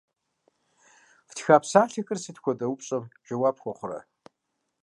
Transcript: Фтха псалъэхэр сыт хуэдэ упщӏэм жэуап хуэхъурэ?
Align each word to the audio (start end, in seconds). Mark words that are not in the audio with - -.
Фтха 1.29 1.55
псалъэхэр 1.61 2.17
сыт 2.23 2.37
хуэдэ 2.41 2.65
упщӏэм 2.69 3.03
жэуап 3.25 3.57
хуэхъурэ? 3.61 3.99